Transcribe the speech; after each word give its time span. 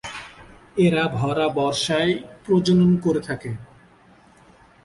এরা 0.77 1.03
ভরা 1.17 1.47
বর্ষায় 1.49 2.13
প্রজনন 2.45 2.91
করে 2.97 3.21
থাকে। 3.27 3.51